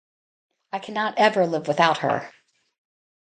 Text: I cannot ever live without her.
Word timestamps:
I 0.73 0.79
cannot 0.79 1.19
ever 1.19 1.45
live 1.45 1.67
without 1.67 1.99
her. 1.99 2.31